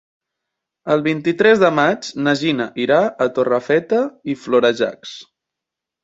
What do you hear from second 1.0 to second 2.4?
vint-i-tres de maig na